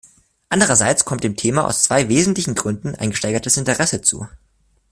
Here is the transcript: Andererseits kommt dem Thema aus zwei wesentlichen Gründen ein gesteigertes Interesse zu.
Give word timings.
Andererseits 0.49 1.05
kommt 1.05 1.23
dem 1.23 1.35
Thema 1.35 1.67
aus 1.67 1.83
zwei 1.83 2.09
wesentlichen 2.09 2.55
Gründen 2.55 2.95
ein 2.95 3.11
gesteigertes 3.11 3.57
Interesse 3.57 4.01
zu. 4.01 4.25